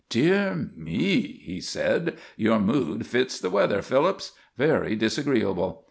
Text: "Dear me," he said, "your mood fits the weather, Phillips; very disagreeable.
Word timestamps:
"Dear 0.09 0.71
me," 0.75 1.21
he 1.43 1.61
said, 1.61 2.17
"your 2.35 2.57
mood 2.57 3.05
fits 3.05 3.37
the 3.39 3.51
weather, 3.51 3.83
Phillips; 3.83 4.31
very 4.57 4.95
disagreeable. 4.95 5.79